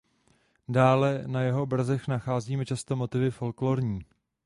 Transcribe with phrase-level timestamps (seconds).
[0.69, 4.05] Dále na jeho obrazech nacházíme často motivy folklórní.